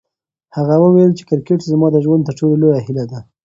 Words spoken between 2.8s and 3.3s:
هیله ده.